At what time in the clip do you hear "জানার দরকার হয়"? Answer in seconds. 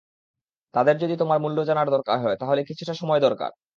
1.65-2.37